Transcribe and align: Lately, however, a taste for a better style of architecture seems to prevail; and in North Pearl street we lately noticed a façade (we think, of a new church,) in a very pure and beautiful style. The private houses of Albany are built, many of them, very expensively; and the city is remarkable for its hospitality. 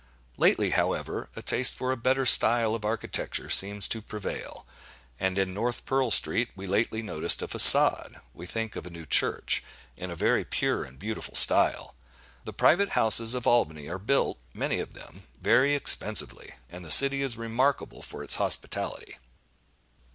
Lately, 0.35 0.71
however, 0.71 1.29
a 1.35 1.43
taste 1.43 1.75
for 1.75 1.91
a 1.91 1.95
better 1.95 2.25
style 2.25 2.73
of 2.73 2.83
architecture 2.83 3.51
seems 3.51 3.87
to 3.89 4.01
prevail; 4.01 4.65
and 5.19 5.37
in 5.37 5.53
North 5.53 5.85
Pearl 5.85 6.09
street 6.09 6.49
we 6.55 6.65
lately 6.65 7.03
noticed 7.03 7.43
a 7.43 7.47
façade 7.47 8.19
(we 8.33 8.47
think, 8.47 8.75
of 8.75 8.87
a 8.87 8.89
new 8.89 9.05
church,) 9.05 9.63
in 9.95 10.09
a 10.09 10.15
very 10.15 10.43
pure 10.43 10.83
and 10.83 10.97
beautiful 10.97 11.35
style. 11.35 11.93
The 12.45 12.51
private 12.51 12.89
houses 12.97 13.35
of 13.35 13.45
Albany 13.45 13.87
are 13.89 13.99
built, 13.99 14.39
many 14.55 14.79
of 14.79 14.95
them, 14.95 15.27
very 15.39 15.75
expensively; 15.75 16.55
and 16.67 16.83
the 16.83 16.89
city 16.89 17.21
is 17.21 17.37
remarkable 17.37 18.01
for 18.01 18.23
its 18.23 18.37
hospitality. 18.37 19.19